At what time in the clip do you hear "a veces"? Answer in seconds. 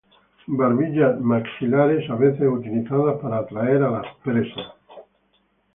2.09-2.49